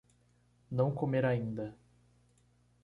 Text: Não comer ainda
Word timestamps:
Não 0.71 0.89
comer 0.91 1.23
ainda 1.25 1.77